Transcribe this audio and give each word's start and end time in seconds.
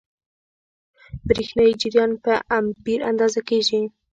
برېښنايي 1.27 1.73
جریان 1.81 2.11
په 2.23 2.33
امپیر 2.59 2.99
اندازه 3.11 3.39
کېږي. 3.49 3.81